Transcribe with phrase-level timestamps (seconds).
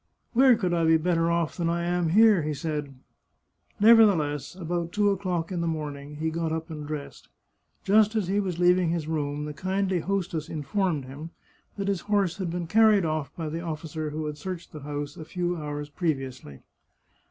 [0.33, 2.95] "Where could I be better off than I am here?" he said.
[3.79, 7.29] Nevertheless, about two o'clock in the morning he got up and dressed.
[7.83, 11.29] Just as he was leaving his room the kindly hostess informed him
[11.77, 15.17] that his horse had been carried off by the officer who had searched the house
[15.17, 16.61] a few hours previously.